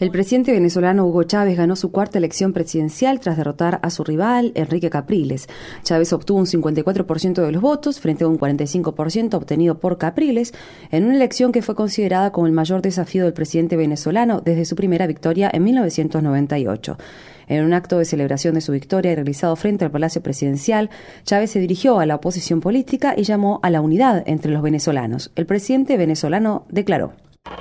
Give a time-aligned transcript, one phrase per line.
[0.00, 4.50] El presidente venezolano Hugo Chávez ganó su cuarta elección presidencial tras derrotar a su rival
[4.56, 5.46] Enrique Capriles.
[5.84, 10.52] Chávez obtuvo un 54% de los votos frente a un 45% obtenido por Capriles
[10.90, 14.74] en una elección que fue considerada como el mayor desafío del presidente venezolano desde su
[14.74, 16.98] primera victoria en 1998.
[17.46, 20.90] En un acto de celebración de su victoria realizado frente al Palacio Presidencial,
[21.22, 25.30] Chávez se dirigió a la oposición política y llamó a la unidad entre los venezolanos.
[25.36, 27.12] El presidente venezolano declaró.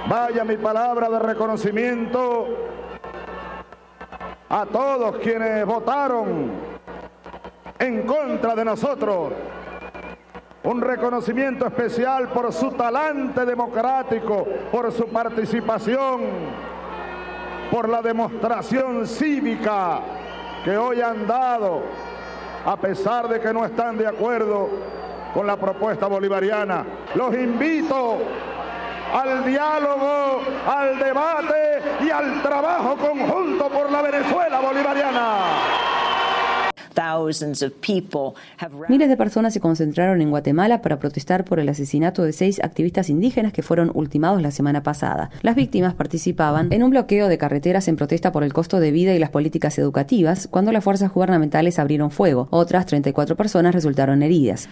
[0.10, 2.48] Vaya mi palabra de reconocimiento
[4.50, 6.52] a todos quienes votaron
[7.80, 9.34] en contra de nosotros.
[10.64, 16.22] Un reconocimiento especial por su talante democrático, por su participación,
[17.72, 20.00] por la demostración cívica
[20.64, 21.82] que hoy han dado,
[22.66, 24.70] a pesar de que no están de acuerdo
[25.34, 26.86] con la propuesta bolivariana.
[27.16, 28.18] Los invito
[29.14, 35.97] al diálogo, al debate y al trabajo conjunto por la Venezuela bolivariana.
[38.90, 43.10] Miles de personas se concentraron en Guatemala para protestar por el asesinato de seis activistas
[43.10, 45.30] indígenas que fueron ultimados la semana pasada.
[45.42, 49.14] Las víctimas participaban en un bloqueo de carreteras en protesta por el costo de vida
[49.14, 52.48] y las políticas educativas cuando las fuerzas gubernamentales abrieron fuego.
[52.52, 54.70] Otras 34 personas resultaron heridas.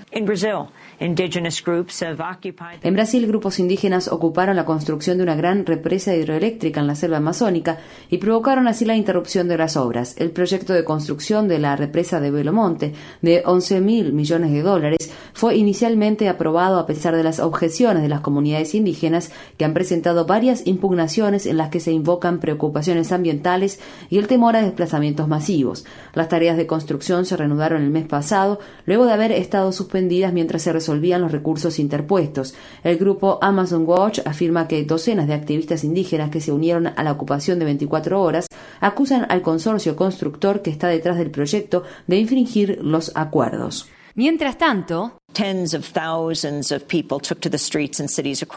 [2.82, 7.18] En Brasil, grupos indígenas ocuparon la construcción de una gran represa hidroeléctrica en la selva
[7.18, 7.80] amazónica
[8.10, 10.16] y provocaron así la interrupción de las obras.
[10.18, 15.12] El proyecto de construcción de la represa de Belomonte de 11 mil millones de dólares
[15.34, 20.26] fue inicialmente aprobado a pesar de las objeciones de las comunidades indígenas que han presentado
[20.26, 23.80] varias impugnaciones en las que se invocan preocupaciones ambientales
[24.10, 25.86] y el temor a desplazamientos masivos.
[26.14, 30.62] Las tareas de construcción se reanudaron el mes pasado luego de haber estado suspendidas mientras
[30.62, 32.56] se resolvían los recursos interpuestos.
[32.84, 37.12] El grupo Amazon Watch afirma que docenas de activistas indígenas que se unieron a la
[37.12, 38.48] ocupación de 24 horas
[38.80, 43.90] acusan al consorcio constructor que está detrás del proyecto de infringir los acuerdos.
[44.16, 45.18] Mientras tanto,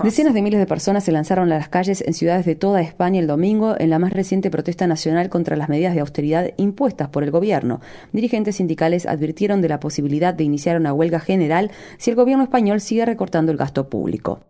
[0.04, 3.18] Decenas de miles de personas se lanzaron a las calles en ciudades de toda España
[3.18, 7.24] el domingo en la más reciente protesta nacional contra las medidas de austeridad impuestas por
[7.24, 7.80] el gobierno.
[8.12, 12.80] Dirigentes sindicales advirtieron de la posibilidad de iniciar una huelga general si el gobierno español
[12.80, 14.40] sigue recortando el gasto público.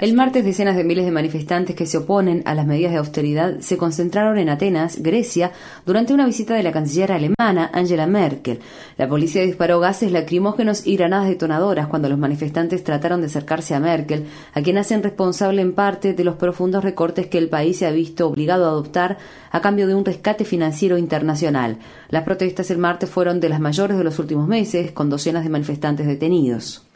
[0.00, 3.60] El martes decenas de miles de manifestantes que se oponen a las medidas de austeridad
[3.60, 5.52] se concentraron en Atenas, Grecia,
[5.84, 8.60] durante una visita de la canciller alemana Angela Merkel.
[8.96, 13.80] La policía disparó gases lacrimógenos y granadas detonadoras cuando los manifestantes trataron de acercarse a
[13.80, 17.86] Merkel, a quien hacen responsable en parte de los profundos recortes que el país se
[17.86, 19.18] ha visto obligado a adoptar
[19.50, 21.78] a cambio de un rescate financiero internacional.
[22.08, 25.50] Las protestas el martes fueron de las mayores de los últimos meses, con docenas de
[25.50, 26.89] manifestantes detenidos.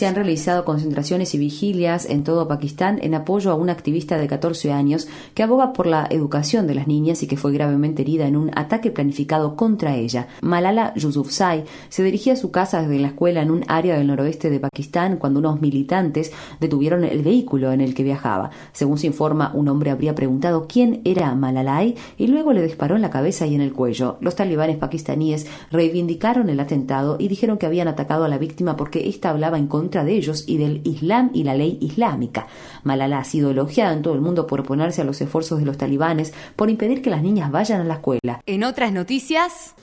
[0.00, 4.26] Se han realizado concentraciones y vigilias en todo Pakistán en apoyo a una activista de
[4.26, 8.26] 14 años que aboga por la educación de las niñas y que fue gravemente herida
[8.26, 10.26] en un ataque planificado contra ella.
[10.40, 14.50] Malala Yousafzai se dirigía a su casa desde la escuela en un área del noroeste
[14.50, 18.50] de Pakistán cuando unos militantes detuvieron el vehículo en el que viajaba.
[18.72, 23.02] Según se informa, un hombre habría preguntado quién era Malalai y luego le disparó en
[23.02, 24.16] la cabeza y en el cuello.
[24.20, 29.08] Los talibanes pakistaníes reivindicaron el atentado y dijeron que habían atacado a la víctima porque
[29.08, 32.46] ésta hablaba en contra de ellos y del Islam y la ley islámica.
[32.84, 35.76] La ha sido elogiada en todo el mundo por oponerse a los esfuerzos de los
[35.76, 38.40] talibanes por impedir que las niñas vayan a la escuela.
[38.46, 39.74] En otras noticias,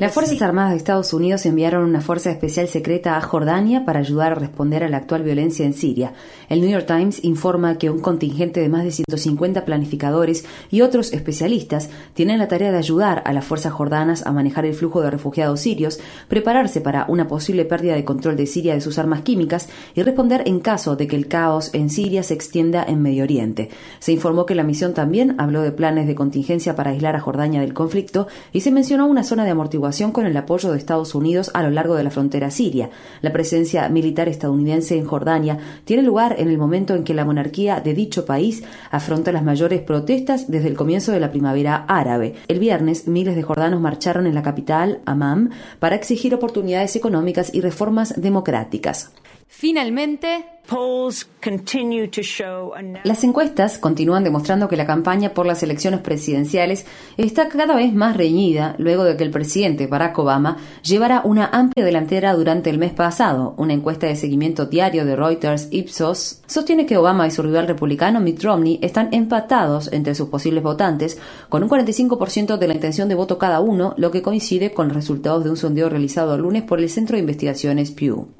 [0.00, 4.32] las Fuerzas Armadas de Estados Unidos enviaron una fuerza especial secreta a Jordania para ayudar
[4.32, 6.12] a responder a la actual violencia en Siria.
[6.48, 11.12] El New York Times informa que un contingente de más de 150 planificadores y otros
[11.12, 15.10] especialistas tienen la tarea de ayudar a las fuerzas jordanas a manejar el flujo de
[15.10, 19.68] refugiados sirios, prepararse para una posible pérdida de control de Siria de sus armas químicas
[19.94, 23.70] y responder en caso de que el caos en Siria se extienda en Medio Oriente.
[23.98, 27.60] Se informó que la misión también habló de planes de contingencia para aislar a Jordania
[27.60, 31.50] del conflicto y se mencionó una zona de amortiguación con el apoyo de Estados Unidos
[31.54, 32.90] a lo largo de la frontera siria.
[33.22, 37.80] La presencia militar estadounidense en Jordania tiene lugar en el momento en que la monarquía
[37.80, 42.34] de dicho país afronta las mayores protestas desde el comienzo de la primavera árabe.
[42.48, 45.00] El viernes, miles de jordanos marcharon en la capital,
[45.78, 49.10] Para exigir oportunidades económicas y reformas democráticas.
[49.52, 50.46] Finalmente,
[53.04, 56.86] las encuestas continúan demostrando que la campaña por las elecciones presidenciales
[57.16, 61.84] está cada vez más reñida luego de que el presidente Barack Obama llevara una amplia
[61.84, 63.54] delantera durante el mes pasado.
[63.58, 68.20] Una encuesta de seguimiento diario de Reuters Ipsos sostiene que Obama y su rival republicano
[68.20, 71.18] Mitt Romney están empatados entre sus posibles votantes
[71.48, 74.96] con un 45% de la intención de voto cada uno, lo que coincide con los
[74.96, 78.39] resultados de un sondeo realizado el lunes por el Centro de Investigaciones Pew.